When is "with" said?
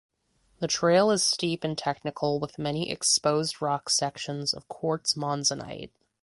2.39-2.57